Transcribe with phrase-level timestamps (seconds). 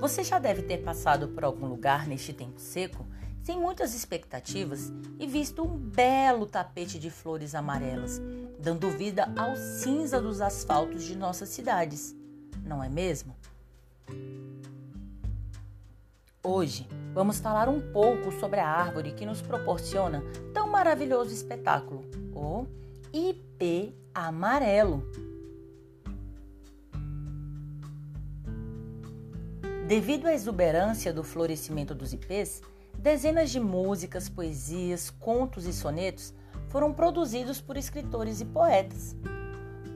[0.00, 3.06] Você já deve ter passado por algum lugar neste tempo seco,
[3.42, 8.20] sem muitas expectativas, e visto um belo tapete de flores amarelas,
[8.58, 12.14] dando vida ao cinza dos asfaltos de nossas cidades,
[12.64, 13.34] não é mesmo?
[16.42, 20.22] Hoje vamos falar um pouco sobre a árvore que nos proporciona
[20.52, 22.04] tão maravilhoso espetáculo,
[22.34, 22.66] o
[23.10, 25.02] ipê amarelo.
[29.86, 32.62] Devido à exuberância do florescimento dos ipês,
[32.98, 36.32] dezenas de músicas, poesias, contos e sonetos
[36.68, 39.14] foram produzidos por escritores e poetas.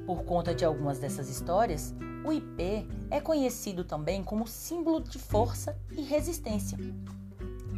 [0.05, 5.75] Por conta de algumas dessas histórias, o ipê é conhecido também como símbolo de força
[5.91, 6.77] e resistência.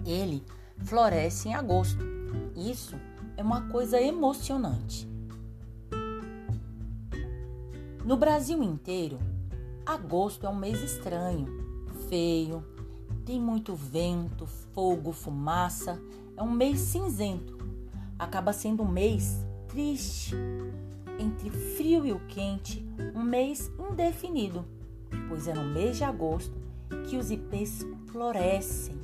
[0.05, 0.45] Ele
[0.79, 2.05] floresce em agosto.
[2.57, 2.97] Isso
[3.37, 5.09] é uma coisa emocionante.
[8.05, 9.17] No Brasil inteiro,
[9.87, 11.70] agosto é um mês estranho,
[12.11, 12.65] feio,
[13.25, 14.45] tem muito vento,
[14.75, 16.03] fogo, fumaça,
[16.37, 17.57] é um mês cinzento.
[18.19, 20.35] Acaba sendo um mês triste,
[21.21, 24.65] entre frio e o quente, um mês indefinido,
[25.29, 26.52] pois é no mês de agosto
[27.09, 28.99] que os ipês florescem.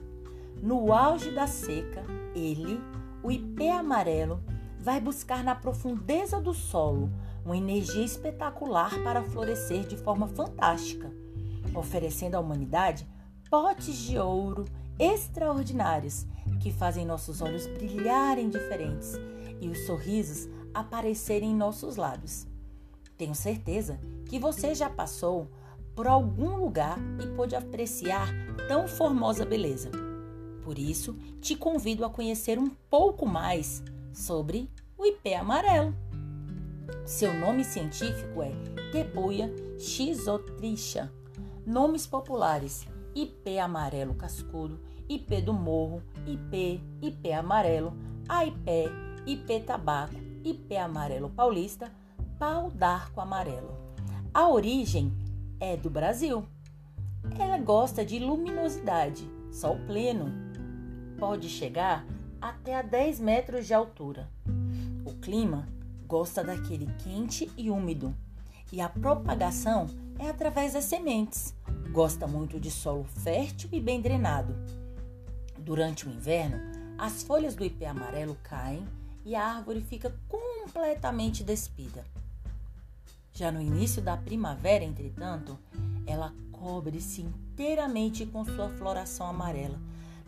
[0.61, 2.03] No auge da seca,
[2.35, 2.81] ele,
[3.23, 4.43] o ipê amarelo,
[4.81, 7.09] vai buscar na profundeza do solo
[7.45, 11.09] uma energia espetacular para florescer de forma fantástica,
[11.77, 13.07] oferecendo à humanidade
[13.51, 14.65] potes de ouro
[14.99, 16.27] extraordinários
[16.61, 19.13] que fazem nossos olhos brilharem diferentes
[19.61, 22.47] e os sorrisos aparecerem em nossos lábios.
[23.17, 25.51] Tenho certeza que você já passou
[25.95, 28.29] por algum lugar e pôde apreciar
[28.69, 29.91] tão formosa beleza.
[30.63, 33.83] Por isso, te convido a conhecer um pouco mais
[34.13, 35.95] sobre o ipê amarelo.
[37.05, 38.51] Seu nome científico é
[38.91, 41.11] Tebuia xisotrisha.
[41.67, 44.79] Nomes populares: ipê amarelo cascudo,
[45.09, 47.93] ipê do morro, ipê, ipê amarelo,
[48.29, 48.85] aipé,
[49.27, 51.91] ipê tabaco, ipê amarelo paulista,
[52.39, 53.77] pau d'arco amarelo.
[54.33, 55.13] A origem
[55.59, 56.47] é do Brasil.
[57.37, 60.33] Ela gosta de luminosidade, sol pleno.
[61.19, 62.07] Pode chegar
[62.41, 64.31] até a 10 metros de altura.
[65.05, 65.67] O clima
[66.07, 68.15] gosta daquele quente e úmido.
[68.73, 69.87] E a propagação
[70.19, 71.55] é através das sementes.
[71.93, 74.55] Gosta muito de solo fértil e bem drenado.
[75.59, 76.59] Durante o inverno,
[76.99, 78.87] as folhas do ipê amarelo caem
[79.25, 82.05] e a árvore fica completamente despida.
[83.33, 85.59] Já no início da primavera, entretanto,
[86.07, 89.79] ela cobre-se inteiramente com sua floração amarela,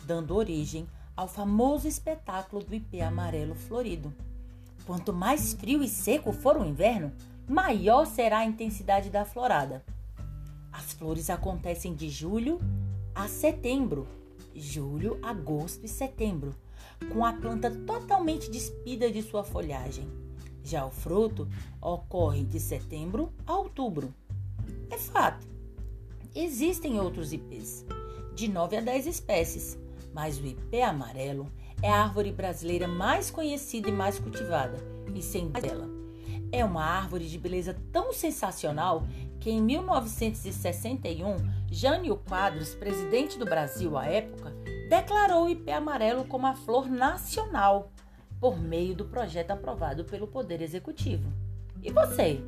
[0.04, 4.12] dando origem ao famoso espetáculo do ipê amarelo florido.
[4.86, 7.12] Quanto mais frio e seco for o inverno,
[7.48, 9.84] maior será a intensidade da florada.
[10.70, 12.60] As flores acontecem de julho
[13.14, 14.06] a setembro,
[14.54, 16.54] julho, agosto e setembro
[17.12, 20.08] com a planta totalmente despida de sua folhagem.
[20.62, 21.48] Já o fruto
[21.80, 24.12] ocorre de setembro a outubro.
[24.90, 25.46] É fato.
[26.34, 27.84] Existem outros ipês,
[28.34, 29.78] de 9 a 10 espécies,
[30.12, 31.50] mas o ipê amarelo
[31.82, 34.76] é a árvore brasileira mais conhecida e mais cultivada,
[35.14, 35.97] e sem dela.
[36.50, 39.06] É uma árvore de beleza tão sensacional
[39.38, 41.36] que em 1961,
[41.70, 44.54] Jânio Quadros, presidente do Brasil à época,
[44.88, 47.92] declarou o ipê amarelo como a flor nacional
[48.40, 51.30] por meio do projeto aprovado pelo Poder Executivo.
[51.82, 52.40] E você?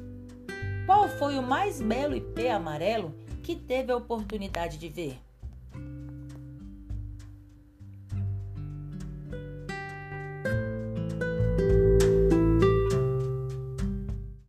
[0.86, 5.18] Qual foi o mais belo ipê amarelo que teve a oportunidade de ver?